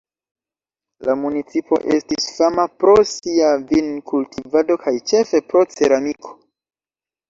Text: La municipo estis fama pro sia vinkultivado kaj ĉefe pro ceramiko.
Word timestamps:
La 1.09 1.15
municipo 1.25 1.79
estis 1.97 2.27
fama 2.39 2.67
pro 2.79 2.97
sia 3.13 3.53
vinkultivado 3.75 4.83
kaj 4.89 4.99
ĉefe 5.15 5.47
pro 5.53 5.67
ceramiko. 5.79 6.39